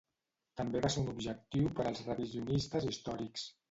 També 0.61 0.81
va 0.85 0.91
ser 0.95 1.03
un 1.03 1.13
objectiu 1.13 1.71
per 1.79 1.87
als 1.93 2.05
revisionistes 2.11 2.93
històrics. 2.95 3.51